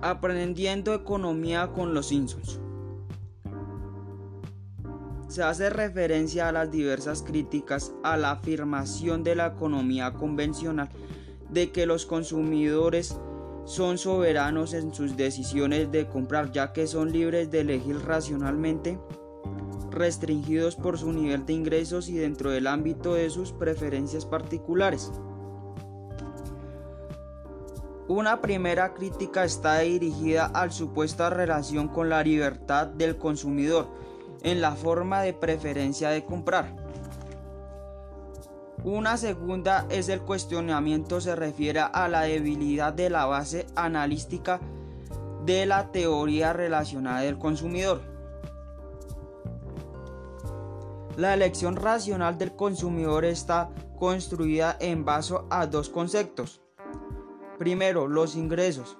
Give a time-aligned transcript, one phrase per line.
[0.00, 2.60] Aprendiendo economía con los Simpsons.
[5.26, 10.88] Se hace referencia a las diversas críticas a la afirmación de la economía convencional
[11.50, 13.18] de que los consumidores
[13.64, 19.00] son soberanos en sus decisiones de comprar ya que son libres de elegir racionalmente,
[19.90, 25.10] restringidos por su nivel de ingresos y dentro del ámbito de sus preferencias particulares.
[28.08, 33.86] Una primera crítica está dirigida a supuesta relación con la libertad del consumidor
[34.42, 36.74] en la forma de preferencia de comprar.
[38.82, 44.58] Una segunda es el cuestionamiento se refiere a la debilidad de la base analítica
[45.44, 48.00] de la teoría relacionada del consumidor.
[51.18, 56.62] La elección racional del consumidor está construida en base a dos conceptos
[57.58, 58.96] Primero, los ingresos.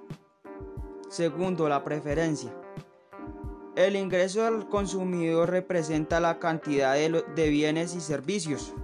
[1.08, 2.52] Segundo, la preferencia.
[3.76, 8.74] El ingreso del consumidor representa la cantidad de, bienes y servicios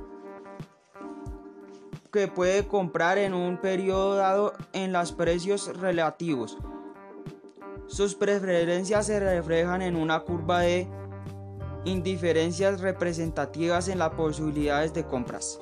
[2.13, 6.57] que puede comprar en un periodo dado en los precios relativos.
[7.89, 10.87] Sus preferencias se reflejan en una curva de
[11.85, 15.59] indiferencias representativas en las posibilidades de compras.